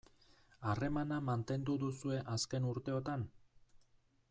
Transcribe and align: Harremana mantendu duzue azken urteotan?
Harremana 0.71 1.19
mantendu 1.27 1.77
duzue 1.85 2.17
azken 2.37 2.67
urteotan? 2.71 3.29